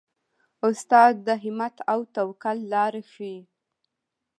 استاد 0.67 1.13
د 1.27 1.29
همت 1.43 1.75
او 1.91 1.99
توکل 2.15 2.57
لاره 2.73 3.01
ښيي. 3.11 3.37